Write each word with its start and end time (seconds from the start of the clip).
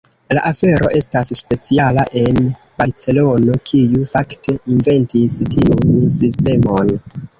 La 0.35 0.41
afero 0.51 0.87
estas 0.99 1.27
speciala 1.39 2.05
en 2.21 2.39
Barcelono, 2.83 3.57
kiu 3.73 4.07
fakte 4.15 4.57
“inventis” 4.77 5.37
tiun 5.57 6.11
sistemon. 6.17 6.91